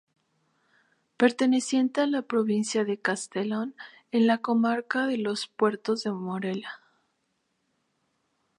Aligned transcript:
Perteneciente 1.15 2.01
a 2.01 2.07
la 2.07 2.23
provincia 2.23 2.83
de 2.85 2.97
Castellón, 2.99 3.75
en 4.11 4.25
la 4.25 4.39
comarca 4.39 5.05
de 5.05 5.19
Los 5.19 5.45
Puertos 5.45 6.01
de 6.05 6.11
Morella. 6.11 6.79